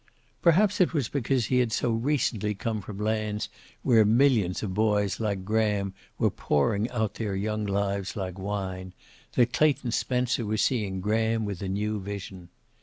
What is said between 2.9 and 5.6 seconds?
lands where millions of boys like